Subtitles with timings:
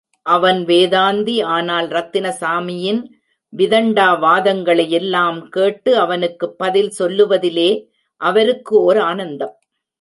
[0.25, 3.01] அவன் வேதாந்தி ஆனால் ரத்தினசாமியின்
[3.57, 7.85] விதண்டாவாதங்களையெல்லாம் கேட்டு, அவனுக்குப் பதில் சொல்லுவதிலே
[8.21, 9.59] அவருக்கு ஓர் ஆனந்தம்.